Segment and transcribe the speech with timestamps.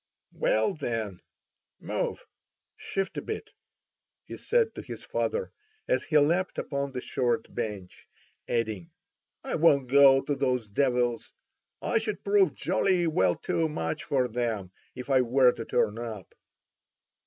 [0.33, 1.21] "Well then,
[1.79, 2.25] move,
[2.75, 3.51] shift a bit,"
[4.25, 5.51] he said to his father,
[5.87, 8.07] as he leapt upon the short bench,
[8.47, 8.89] adding:
[9.43, 11.33] "I won't go to those devils.
[11.83, 16.33] I should prove jolly well too much for them, if I were to turn up.